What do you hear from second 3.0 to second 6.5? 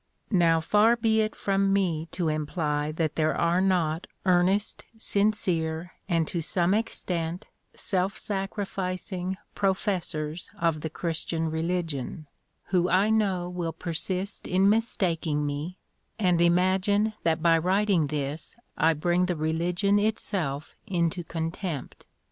there are not earnest, sincere, and to